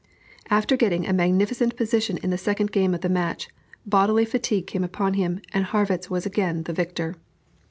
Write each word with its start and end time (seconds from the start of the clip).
After 0.49 0.75
getting 0.75 1.05
a 1.05 1.13
magnificent 1.13 1.75
position 1.75 2.17
in 2.23 2.31
the 2.31 2.35
second 2.39 2.71
game 2.71 2.95
of 2.95 3.01
the 3.01 3.07
match, 3.07 3.49
bodily 3.85 4.25
fatigue 4.25 4.65
came 4.65 4.83
upon 4.83 5.13
him, 5.13 5.41
and 5.53 5.63
Harrwitz 5.65 6.09
was 6.09 6.25
again 6.25 6.63
victor. 6.63 7.17